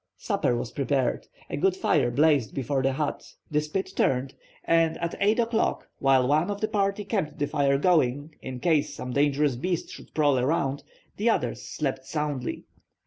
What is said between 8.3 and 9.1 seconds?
in case